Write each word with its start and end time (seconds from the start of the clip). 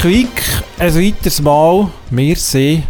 Quick, 0.00 0.42
ein 0.78 0.94
weiteres 0.94 1.42
Mal. 1.42 1.88
Wir 2.10 2.36
sind 2.36 2.84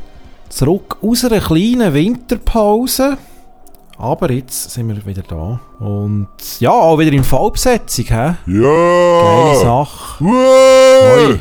zurück 0.49 0.99
aus 1.03 1.25
einer 1.25 1.41
kleinen 1.41 1.95
Winterpause. 1.95 3.17
Aber 3.99 4.31
jetzt 4.31 4.71
sind 4.73 4.89
wir 4.89 5.07
wieder 5.07 5.23
da. 5.23 5.61
Und 5.85 6.29
ja, 6.61 6.71
auch 6.71 6.99
wieder 6.99 7.13
in 7.13 7.25
Vollbesetzung, 7.25 8.05
hä? 8.07 8.35
Ja! 8.47 9.23
Geile 9.23 9.57
Sache. 9.61 10.25
Hoi! 10.25 11.39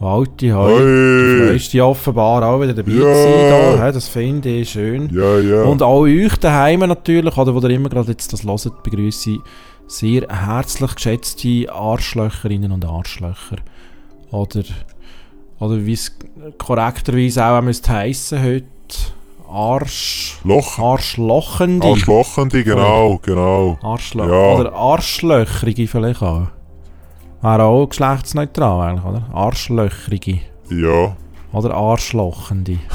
Walti, 0.00 0.48
hoi. 0.48 0.78
Du 0.78 1.46
freust 1.48 1.72
dich 1.72 1.80
offenbar 1.80 2.42
auch 2.42 2.60
wieder 2.60 2.74
dabei 2.74 2.90
Ja. 2.90 2.98
zu 3.14 3.22
sein. 3.22 3.78
Da? 3.78 3.92
Das 3.92 4.08
finde 4.08 4.48
ich 4.48 4.70
schön. 4.70 5.08
Ja, 5.14 5.38
ja. 5.38 5.62
Und 5.62 5.80
auch 5.80 6.00
euch 6.00 6.34
daheim 6.38 6.80
natürlich, 6.80 7.36
oder 7.36 7.54
wo 7.54 7.60
ihr 7.60 7.70
immer 7.70 7.88
gerade 7.88 8.10
jetzt 8.10 8.32
das 8.32 8.42
hört, 8.42 8.82
begrüße 8.82 9.30
ich 9.30 9.38
sehr 9.92 10.26
herzlich 10.28 10.94
geschätzte 10.94 11.66
Arschlöcherinnen 11.72 12.72
und 12.72 12.84
Arschlöcher. 12.84 13.56
Oder, 14.30 14.62
oder 15.58 15.84
wie 15.84 15.92
es 15.92 16.16
korrekterweise 16.58 17.44
auch 17.44 17.60
müsste 17.60 17.92
heissen 17.92 18.42
heute, 18.42 18.66
Arsch... 19.50 20.38
Loch. 20.44 20.78
Arschlochende. 20.78 21.86
Arschlochende, 21.86 22.64
genau, 22.64 23.18
genau. 23.22 23.78
Arschlö 23.82 24.24
Ja. 24.24 24.58
Oder 24.58 24.72
Arschlöcherige 24.72 25.86
vielleicht 25.86 26.22
auch. 26.22 26.46
Wäre 27.42 27.64
auch 27.64 27.86
geschlechtsneutral 27.86 28.88
eigentlich, 28.88 29.04
oder? 29.04 29.24
Arschlöcherige. 29.34 30.40
Ja. 30.70 31.14
Oder 31.52 31.74
Arschlochende. 31.74 32.78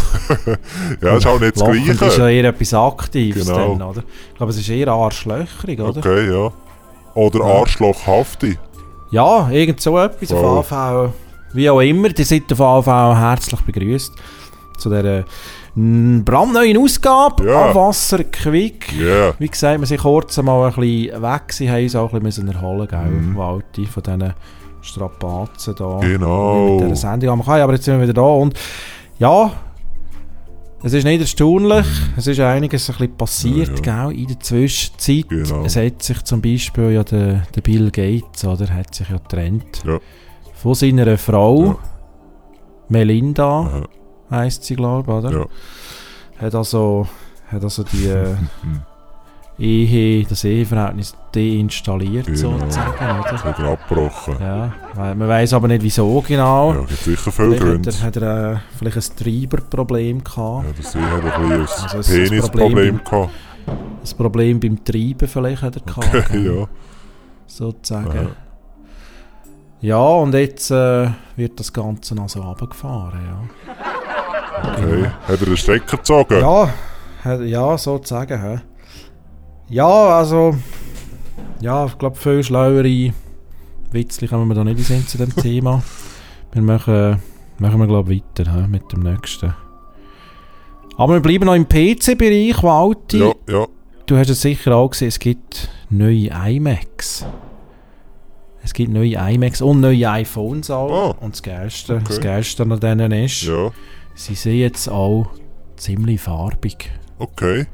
Ja, 1.02 1.16
ist 1.18 1.28
auch 1.28 1.40
nicht 1.40 1.56
das 1.56 1.62
Lochend 1.62 1.88
ist 1.90 2.02
ja 2.02 2.08
Gleiche. 2.08 2.32
eher 2.32 2.46
etwas 2.50 2.74
Aktives 2.74 3.46
Genau. 3.46 3.76
dann, 3.76 3.82
oder? 3.84 4.04
Ich 4.32 4.36
glaube, 4.36 4.52
es 4.52 4.58
ist 4.58 4.68
eher 4.70 4.88
arschlöcherig, 4.90 5.80
oder? 5.80 6.00
Okay, 6.00 6.30
ja. 6.32 6.52
Oder 7.18 7.40
Ja. 7.40 7.46
Arschlochhafti. 7.62 8.58
Ja, 9.12 9.50
irgend 9.50 9.82
so 9.82 9.98
etwas. 9.98 10.32
Auf 10.32 10.42
Wow. 10.42 10.52
jeden 10.56 10.64
Fall, 10.68 11.14
wie 11.54 11.70
auch 11.70 11.80
immer, 11.82 12.10
die 12.10 12.24
seid 12.24 12.52
auf 12.52 12.86
Fall 12.86 13.18
herzlich 13.20 13.60
begrüßt 13.62 14.14
zu 14.78 14.90
dieser 14.90 15.24
mm, 15.76 16.24
brandneuen 16.24 16.78
Ausgabe 16.78 17.48
Ja. 17.50 17.70
an 17.70 17.76
Wasser 17.76 18.24
Quick. 18.24 18.94
Ja. 18.94 19.34
Wie 19.40 19.48
gesagt, 19.48 19.80
wir 19.80 19.88
sind 19.88 20.02
kurz 20.02 20.38
mal 20.38 20.68
ein 20.68 20.74
bisschen 20.76 21.22
weg, 21.24 21.42
sie 21.54 21.70
haben 21.72 21.84
uns 21.84 21.96
auch 21.96 22.14
ein 22.14 22.22
bisschen 22.22 22.48
erholen 22.50 22.88
müssen, 22.92 23.32
Mhm. 23.32 23.38
Walti, 23.38 23.86
von 23.88 24.04
diesen 24.04 24.34
Strapazen 24.82 25.76
da. 25.76 25.98
Genau. 26.02 26.78
Mit 26.80 26.84
dieser 26.92 26.96
Sendung 26.96 27.32
haben 27.32 27.40
wir 27.40 27.44
gehabt. 27.46 27.62
aber 27.62 27.74
jetzt 27.74 27.86
sind 27.86 27.96
wir 27.98 28.04
wieder 28.04 28.14
da 28.14 28.22
und 28.22 28.54
ja, 29.20 29.52
es 30.84 30.94
ist 30.94 31.04
nicht 31.06 31.22
erstaunlich, 31.22 31.86
es 32.16 32.28
ist 32.28 32.40
einiges 32.40 32.90
ein 32.90 32.96
bisschen 32.98 33.18
passiert, 33.18 33.86
Ja, 33.86 34.08
Gell, 34.10 34.20
in 34.20 34.28
der 34.28 34.40
Zwischenzeit. 34.40 35.30
Genau. 35.30 35.64
Es 35.66 35.76
hat 35.76 36.04
sich 36.04 36.24
zum 36.24 36.42
Beispiel 36.42 36.92
ja 36.92 37.04
der, 37.04 37.44
der 37.56 37.62
Bill 37.62 37.90
Gates, 37.92 38.46
oder, 38.46 38.68
hat 38.74 38.94
sich 38.94 39.10
ja 39.10 39.18
getrennt 39.18 39.84
Ja. 39.86 40.00
von 40.54 40.76
seiner 40.76 41.18
Frau, 41.18 41.66
Ja. 41.66 41.78
Melinda 42.90 43.60
Aha. 43.62 43.84
heisst 44.30 44.64
sie, 44.64 44.76
glaube 44.76 45.12
ich, 45.12 45.18
oder? 45.18 45.40
Ja. 45.40 45.46
Hat 46.40 46.56
also, 46.56 47.08
hat 47.48 47.64
also 47.64 47.84
die 47.84 48.06
äh. 48.08 48.36
Ehe, 49.60 50.24
das 50.24 50.44
Eheverhältnis 50.44 51.16
deinstalliert, 51.32 52.28
Genau. 52.28 52.60
sozusagen, 52.60 52.92
oder? 53.20 53.26
Das 53.32 53.44
hat 53.44 53.58
er 53.60 53.66
abgebrochen. 53.72 54.36
Ja, 54.40 54.72
man 54.96 55.28
weiß 55.28 55.54
aber 55.54 55.68
nicht 55.68 55.82
wieso 55.82 56.22
genau. 56.28 56.74
Ja, 56.74 56.80
gibt 56.82 56.92
sicher 57.00 57.32
viele 57.32 57.48
Vielleicht 57.56 57.64
Gründe. 57.64 57.92
hat 57.92 58.00
er, 58.02 58.06
hat 58.06 58.16
er 58.18 58.54
äh, 58.54 58.58
vielleicht 58.78 58.98
ein 58.98 59.16
Treiberproblem 59.18 60.24
gehabt. 60.24 60.66
Ja, 60.68 60.74
das 60.78 60.96
hat 60.96 61.42
ein 61.42 61.50
bisschen 61.62 61.98
Also 61.98 62.14
ein 62.14 62.22
ein 62.22 62.30
Penisproblem 62.30 62.70
Problem 62.72 63.02
gehabt. 63.04 63.30
Das 64.02 64.14
Problem 64.14 64.60
beim 64.60 64.84
Treiben 64.86 65.28
vielleicht 65.28 65.62
hat 65.64 65.76
er 65.76 65.82
gehabt. 65.82 66.14
Okay, 66.16 66.46
ja. 66.60 66.68
Sozusagen. 67.48 68.10
Aha. 68.10 68.28
Ja, 69.82 69.98
und 70.00 70.34
jetzt 70.34 70.70
äh, 70.72 71.10
wird 71.36 71.60
das 71.60 71.74
Ganze 71.74 72.16
also 72.20 72.42
runtergefahren, 72.42 73.20
ja. 73.26 73.74
Okay. 74.72 75.06
Hat 75.28 75.40
er 75.40 75.46
den 75.46 75.58
Stecker 75.58 75.98
gezogen? 75.98 76.40
Ja, 76.40 76.70
ja, 77.44 77.78
sozusagen. 77.78 78.40
hä. 78.42 78.60
Ja, 79.70 80.18
also. 80.18 80.56
Ja, 81.60 81.86
ich 81.86 81.98
glaube, 81.98 82.16
viel 82.16 82.44
schlauere 82.44 83.14
Witzli 83.92 84.28
kommen 84.28 84.48
wir 84.48 84.56
da 84.56 84.64
nicht 84.64 84.90
in 84.90 85.08
zu 85.08 85.18
dem 85.18 85.36
Thema. 85.36 85.82
Wir 86.52 86.62
machen, 86.62 87.20
machen 87.58 87.80
wir, 87.80 87.88
glaube 87.88 88.14
ich, 88.14 88.24
weiter 88.38 88.54
hä, 88.54 88.68
mit 88.68 88.92
dem 88.92 89.02
nächsten. 89.02 89.54
Aber 90.98 91.14
wir 91.14 91.20
bleiben 91.20 91.46
noch 91.46 91.56
im 91.56 91.68
PC-Bereich, 91.68 92.62
Walti. 92.64 93.20
Ja, 93.20 93.34
ja. 93.50 93.68
Du 94.06 94.18
hast 94.18 94.30
es 94.30 94.42
sicher 94.42 94.76
auch 94.76 94.90
gesehen, 94.90 95.10
es 95.10 95.20
gibt 95.20 95.70
neue 95.90 96.30
iMacs. 96.30 97.26
Es 98.64 98.74
gibt 98.74 98.92
neue 98.92 99.16
iMacs 99.16 99.62
und 99.62 99.82
neue 99.82 100.10
iPhones 100.10 100.70
auch. 100.72 101.16
Ah. 101.20 101.24
Und 101.24 101.36
das 101.36 101.44
Geilste, 101.44 101.96
Okay. 101.96 102.04
das 102.08 102.22
Geilste 102.22 102.64
an 102.64 102.80
denen 102.80 103.12
ist, 103.12 103.44
Ja, 103.44 103.72
sie 104.16 104.36
sind 104.36 104.56
jetzt 104.56 104.88
auch 104.90 105.28
ziemlich 105.76 106.22
farbig. 106.22 106.90
okay. 107.20 107.68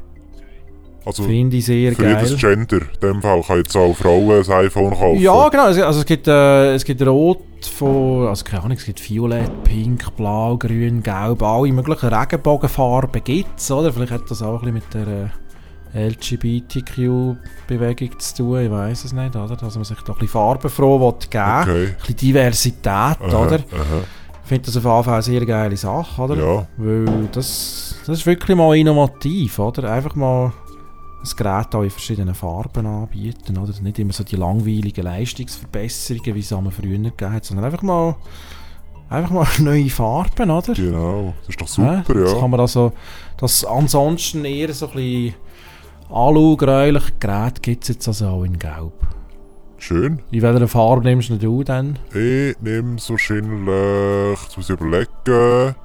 Also 1.06 1.24
Finde 1.24 1.58
ich 1.58 1.66
sehr 1.66 1.94
für 1.94 2.08
jedes 2.08 2.42
geil. 2.42 2.56
Gender, 2.56 2.78
in 2.82 3.00
dem 3.02 3.22
Fall 3.22 3.42
kann 3.42 3.58
jetzt 3.58 3.76
auch 3.76 3.94
Frauen 3.96 4.44
ein 4.44 4.52
iPhone 4.66 4.92
kaufen. 4.92 5.20
Ja, 5.20 5.50
genau. 5.50 5.66
Also, 5.66 6.00
es, 6.00 6.06
gibt, 6.06 6.28
äh, 6.28 6.76
es 6.76 6.86
gibt 6.86 7.06
Rot 7.06 7.40
von, 7.62 8.28
also 8.28 8.44
keine 8.46 8.64
Ahnung, 8.64 8.78
es 8.78 8.86
gibt 8.86 9.10
Violett, 9.10 9.64
Pink, 9.64 10.16
Blau, 10.16 10.58
Grün, 10.58 11.04
Gelb, 11.04 11.42
alle 11.44 11.72
möglichen 11.72 12.14
Regenbogenfarben 12.14 13.24
gibt 13.24 13.60
es, 13.60 13.72
oder? 13.72 13.92
Vielleicht 13.92 14.12
hat 14.12 14.30
das 14.30 14.42
auch 14.42 14.62
ein 14.64 14.74
bisschen 14.74 14.76
mit 14.76 14.94
der 14.94 15.32
äh, 15.94 16.08
LGBTQ-Bewegung 16.10 18.20
zu 18.20 18.36
tun, 18.36 18.62
ich 18.62 18.72
weiß 18.72 19.06
es 19.06 19.14
nicht, 19.14 19.36
oder? 19.36 19.56
Dass 19.56 19.76
man 19.76 19.84
sich 19.84 19.98
da 20.02 20.14
ein 20.14 20.20
bisschen 20.20 20.28
farbenfroh 20.30 21.00
will 21.00 21.14
geben 21.30 21.62
Okay. 21.62 21.86
Ein 21.86 21.96
bisschen 22.00 22.16
Diversität, 22.18 22.88
Aha, 22.88 23.26
oder? 23.28 23.56
Aha. 23.56 24.04
Ich 24.44 24.50
finde 24.50 24.66
das 24.66 24.78
auf 24.78 24.84
jeden 24.84 25.04
Fall 25.04 25.14
eine 25.14 25.22
sehr 25.22 25.46
geile 25.46 25.78
Sache, 25.78 26.22
oder? 26.22 26.36
Ja, 26.36 26.68
Weil 26.78 27.06
das, 27.32 27.96
das 28.06 28.20
ist 28.20 28.26
wirklich 28.26 28.58
mal 28.58 28.76
innovativ, 28.76 29.58
oder? 29.60 29.92
Einfach 29.92 30.16
mal 30.16 30.52
ein 31.24 31.38
Gerät 31.38 31.74
auch 31.76 31.84
in 31.84 31.90
verschiedenen 31.90 32.36
Farben 32.36 32.86
anbieten, 32.86 33.58
oder? 33.58 33.74
Nicht 33.82 34.00
immer 34.00 34.14
so 34.14 34.24
die 34.24 34.36
langweiligen 34.36 35.04
Leistungsverbesserungen, 35.04 36.36
wie 36.36 36.40
es 36.40 36.52
einmal 36.52 36.72
früher 36.72 36.98
gegeben 36.98 37.34
hat, 37.34 37.46
sondern 37.46 37.66
einfach 37.66 37.82
mal, 37.82 38.16
einfach 39.10 39.32
mal 39.32 39.48
neue 39.60 39.90
Farben, 39.90 40.52
oder? 40.52 40.74
genau. 40.74 41.34
Das 41.42 41.50
ist 41.50 41.62
doch 41.62 41.68
super, 41.68 42.04
Das 42.08 42.34
ja. 42.34 42.40
kann 42.40 42.50
man 42.50 42.60
also, 42.60 42.92
das 43.38 43.64
ansonsten 43.64 44.44
eher 44.46 44.74
so 44.74 44.88
ein 44.88 44.94
bisschen 44.94 45.36
alu-gräuliche 46.10 47.14
Gerät 47.20 47.62
gibt 47.64 47.84
es 47.84 47.90
jetzt 47.90 48.08
also 48.08 48.28
auch 48.28 48.44
in 48.44 48.60
Gelb. 48.60 48.94
Schön. 49.78 50.20
In 50.32 50.42
welcher 50.42 50.68
Farbe 50.68 51.04
nimmst 51.04 51.30
du 51.30 51.64
dann? 51.64 52.00
Ich 52.14 52.56
nehme 52.62 53.00
so 53.00 53.14
wahrscheinlich, 53.14 54.44
jetzt 54.44 54.56
muss 54.56 54.70
ich 54.70 54.80
überlegen, 54.80 55.76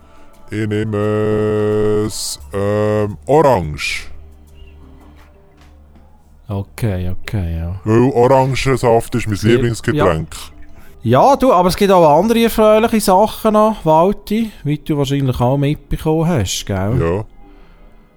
ich 0.51 0.69
nehme 0.69 2.05
es 2.07 2.39
ähm, 2.53 3.17
Orange. 3.27 4.09
Okay, 6.49 7.11
okay, 7.11 7.59
ja. 7.59 7.81
Weil 7.85 8.11
Orangensaft 8.13 9.15
ist 9.15 9.27
mein 9.27 9.37
Sehr- 9.37 9.53
Lieblingsgetränk. 9.53 10.35
Ja, 11.03 11.37
du, 11.37 11.53
aber 11.53 11.69
es 11.69 11.77
gibt 11.77 11.93
auch 11.93 12.19
andere 12.19 12.43
erfreuliche 12.45 13.01
Sachen 13.01 13.53
noch, 13.53 13.85
Walti, 13.85 14.51
wie 14.65 14.79
du 14.79 14.97
wahrscheinlich 14.99 15.41
auch 15.41 15.57
mitbekommen 15.57 16.27
hast, 16.27 16.65
gell? 16.67 16.99
Ja. 17.01 17.25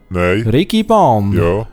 Nein. 0.09 0.41
Rigibahn, 0.47 1.31
Ja. 1.33 1.67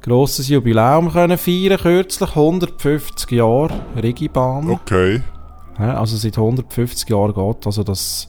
grosses 0.00 0.48
Jubiläum 0.48 1.12
können 1.12 1.36
feiern, 1.36 1.78
kürzlich 1.78 2.34
150 2.34 3.30
Jahre 3.32 3.70
Rigibahn. 4.02 4.70
Okay. 4.70 5.22
Ja, 5.78 5.94
also 6.00 6.16
seit 6.16 6.36
150 6.38 7.08
Jahren 7.10 7.34
geht 7.34 7.66
also 7.66 7.84
das 7.84 8.28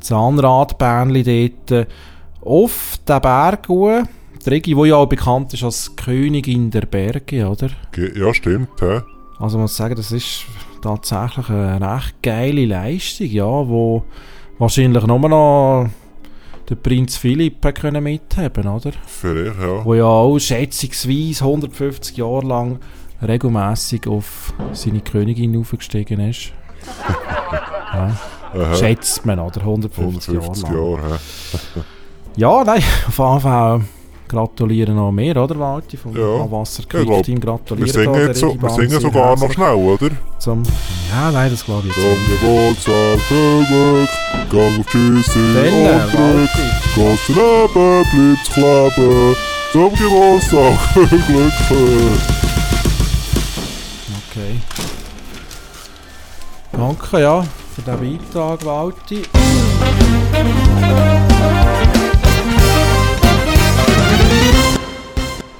Zahnradbähnli 0.00 1.22
dort 1.68 1.86
auf 2.44 2.98
den 3.08 3.20
Berg 3.20 3.68
hoch. 3.68 4.02
Die 4.44 4.48
Rigi, 4.48 4.74
die 4.74 4.88
ja 4.88 4.96
auch 4.96 5.06
bekannt 5.06 5.52
ist 5.52 5.62
als 5.62 5.94
Königin 5.96 6.70
der 6.70 6.82
Berge, 6.82 7.46
oder? 7.46 7.68
Ja, 8.14 8.32
stimmt. 8.32 8.80
Hä? 8.80 9.02
Also 9.38 9.56
man 9.56 9.62
muss 9.62 9.76
sagen, 9.76 9.94
das 9.96 10.12
ist 10.12 10.44
tatsächlich 10.82 11.48
eine 11.50 11.94
recht 11.94 12.22
geile 12.22 12.64
Leistung, 12.64 13.26
ja, 13.26 13.44
wo 13.44 14.04
wahrscheinlich 14.58 15.06
nur 15.06 15.28
noch 15.28 15.90
der 16.68 16.74
Prinz 16.76 17.16
Philipp 17.16 17.74
können 17.74 18.02
mithaben, 18.02 18.66
oder? 18.66 18.92
Vielleicht, 19.06 19.60
ja. 19.60 19.84
Wo 19.84 19.94
ja 19.94 20.04
auch 20.04 20.38
schätzungsweise 20.38 21.44
150 21.44 22.16
Jahre 22.16 22.46
lang 22.46 22.78
regelmäßig 23.20 24.06
auf 24.06 24.54
seine 24.72 25.00
Königin 25.00 25.58
aufgestiegen 25.58 26.20
ist. 26.20 26.52
ja, 28.54 28.74
schätzt 28.74 29.26
man, 29.26 29.38
oder? 29.38 29.60
150, 29.60 30.28
150 30.30 30.64
Jahre 30.64 31.00
lang. 31.00 31.10
Jahre. 31.10 31.20
Ja, 32.36 32.64
nein, 32.64 32.82
auf 33.08 33.18
jeden 33.18 33.40
Fall 33.40 33.80
gratulieren 34.30 34.94
noch 34.96 35.10
mehr, 35.12 35.36
oder 35.36 35.58
Walti? 35.58 35.96
Vom 35.96 36.16
Ja. 36.16 36.36
Ja, 36.38 36.50
Wasserquick-Team 36.50 37.36
Wir 37.36 37.40
gratulieren. 37.40 37.90
singen, 37.90 38.12
da 38.12 38.20
jetzt 38.20 38.40
so, 38.40 38.56
wir 38.60 38.70
singen 38.70 39.00
sogar 39.00 39.36
noch 39.36 39.52
schnell, 39.52 39.74
oder? 39.74 40.10
Zum 40.38 40.62
ja, 41.10 41.30
nein, 41.30 41.50
das 41.50 41.64
glaube 41.64 41.88
ich 41.88 41.96
jetzt 41.96 42.02
Zum 42.02 42.10
nicht. 42.10 42.40
Geburtstag 42.40 43.20
viel 43.28 43.66
Glück, 43.66 44.08
gang 44.50 44.80
auf 44.80 44.86
Tschüssi 44.86 45.38
und. 45.54 46.06
Walti. 46.14 46.66
Gott 46.94 47.18
daneben, 47.28 48.06
bleibt's 48.14 48.50
kleben. 48.54 49.36
Zum 49.72 49.94
Geburtstag 49.94 50.78
Glück. 51.26 51.52
Okay. 54.30 54.60
Danke, 56.72 57.20
ja. 57.20 57.44
für 57.74 57.82
den 57.82 58.18
Beitrag, 58.32 58.64
Walti. 58.64 59.22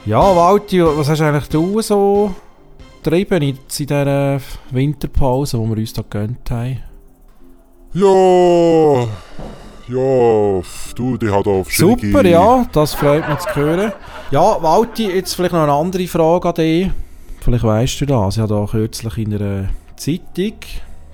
Ja, 0.06 0.34
Walti, 0.34 0.82
was 0.82 1.08
hast 1.08 1.20
eigentlich 1.20 1.48
du 1.48 1.80
so 1.82 2.34
getrieben 3.02 3.42
in 3.42 3.58
dieser 3.68 4.40
Winterpause, 4.70 5.58
die 5.58 5.68
wir 5.68 5.76
uns 5.76 5.92
da 5.92 6.02
gegönnt 6.02 6.50
haben? 6.50 6.78
Ja, 7.92 9.02
ja, 9.88 10.62
du, 10.94 11.16
die 11.18 11.30
hat 11.30 11.46
auf 11.46 11.70
Super, 11.72 12.24
ja, 12.26 12.64
das 12.72 12.94
freut 12.94 13.28
mich 13.28 13.38
zu 13.40 13.54
hören. 13.56 13.92
Ja, 14.30 14.62
Walti, 14.62 15.08
jetzt 15.08 15.34
vielleicht 15.34 15.52
noch 15.52 15.62
eine 15.64 15.72
andere 15.72 16.06
Frage 16.06 16.48
an 16.48 16.54
dich. 16.54 16.90
Vielleicht 17.40 17.64
weißt 17.64 18.00
du 18.02 18.06
das. 18.06 18.36
Ich 18.36 18.42
habe 18.42 18.54
da 18.54 18.66
kürzlich 18.70 19.18
in 19.18 19.34
einer 19.34 19.68
Zeitung 19.96 20.54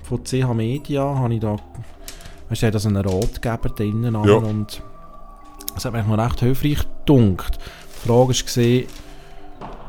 von 0.03 0.23
CH 0.23 0.53
Media, 0.53 1.03
habe 1.03 1.33
ich 1.33 1.39
da, 1.39 1.55
weißt 2.49 2.63
du, 2.63 2.71
da 2.71 2.79
so 2.79 2.89
einen 2.89 3.05
Ratgeber 3.05 3.69
drinnen 3.69 4.13
Ja. 4.25 4.33
und 4.35 4.81
das 5.73 5.85
hat 5.85 5.93
mich 5.93 6.05
noch 6.05 6.17
recht 6.17 6.39
hilfreich 6.39 6.85
gedunkt. 6.99 7.57
Frage 8.07 8.87
war, 8.87 8.87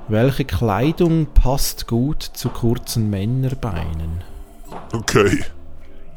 welche 0.09 0.45
Kleidung 0.45 1.27
passt 1.35 1.87
gut 1.87 2.23
zu 2.23 2.49
kurzen 2.49 3.11
Männerbeinen? 3.11 4.23
Okay. 4.93 5.45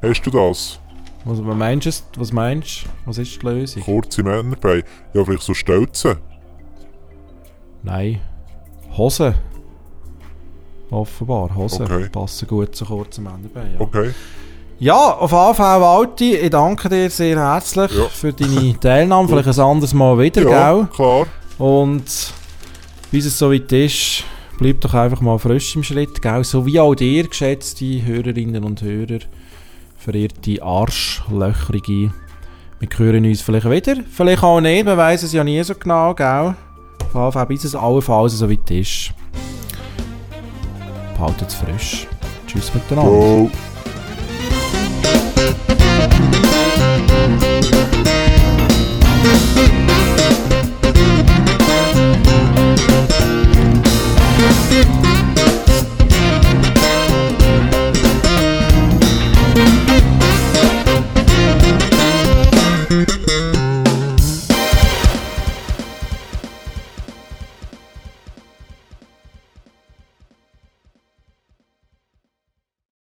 Hast 0.02 0.22
du 0.26 0.32
das? 0.32 0.80
Was, 1.26 1.40
meinst 1.40 1.86
du? 2.16 2.20
Was 2.20 2.32
meinst 2.32 2.84
du? 2.86 2.90
Was 3.06 3.18
ist 3.18 3.42
die 3.42 3.46
Lösung? 3.46 3.84
Kurze 3.84 4.24
Männerbeine? 4.24 4.84
Ja, 5.14 5.24
vielleicht 5.24 5.44
so 5.44 5.54
Stelzen. 5.54 6.18
Nein. 7.84 8.20
Hosen. 8.98 9.36
Offenbar, 10.90 11.56
Hosen 11.56 11.84
Okay. 11.86 12.10
passen 12.10 12.48
gut 12.48 12.76
zu 12.76 12.86
kurzen 12.86 13.24
Männerbeinen. 13.24 13.74
Ja. 13.76 13.82
Okay. 13.82 14.12
ja, 14.80 14.96
auf 15.14 15.32
jeden 15.32 15.56
Fall, 15.56 15.82
Walti, 15.82 16.36
ich 16.36 16.50
danke 16.50 16.90
dir 16.90 17.10
sehr 17.10 17.38
herzlich 17.40 17.92
Ja. 17.92 18.06
für 18.10 18.34
deine 18.34 18.78
Teilnahme. 18.80 19.28
Vielleicht 19.28 19.60
ein 19.60 19.66
anderes 19.66 19.94
Mal 19.94 20.18
wieder, 20.20 20.42
Ja, 20.44 20.74
gell? 20.74 20.88
klar. 20.94 21.28
Und 21.62 22.34
bis 23.12 23.26
es 23.26 23.38
soweit 23.38 23.72
ist, 23.72 24.24
bleib 24.58 24.82
doch 24.82 24.96
einfach 24.96 25.22
mal 25.22 25.38
frisch 25.38 25.76
im 25.76 25.84
Schritt, 25.84 26.20
gell? 26.20 26.44
So 26.44 26.66
wie 26.66 26.80
auch 26.80 26.96
dir, 26.96 27.28
geschätzte 27.28 28.04
Hörerinnen 28.04 28.64
und 28.64 28.82
Hörer, 28.82 29.20
verehrte 29.96 30.64
Arschlöcherige. 30.64 32.14
Wir 32.80 32.90
hören 32.98 33.26
uns 33.26 33.42
vielleicht 33.42 33.70
wieder, 33.70 33.98
vielleicht 34.12 34.42
auch 34.42 34.60
nicht, 34.60 34.86
man 34.86 34.98
weiß 34.98 35.22
es 35.22 35.34
ja 35.34 35.44
nie 35.44 35.64
so 35.64 35.76
genau, 35.76 36.16
gell? 36.16 36.56
Auf 37.14 37.48
bis 37.48 37.64
es 37.64 37.76
allenfalls 37.76 38.40
soweit 38.40 38.72
ist. 38.72 39.14
Behaltet 41.14 41.50
es 41.50 41.54
frisch. 41.54 42.08
Tschüss 42.48 42.74
miteinander. 42.74 43.12
Ciao. 43.12 43.71